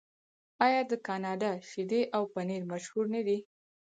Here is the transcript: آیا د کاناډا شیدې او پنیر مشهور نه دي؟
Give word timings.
آیا 0.65 0.81
د 0.91 0.93
کاناډا 1.07 1.51
شیدې 1.69 2.01
او 2.15 2.23
پنیر 2.33 2.61
مشهور 2.71 3.05
نه 3.15 3.21
دي؟ 3.27 3.37